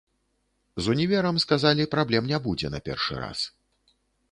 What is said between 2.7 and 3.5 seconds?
на першы раз.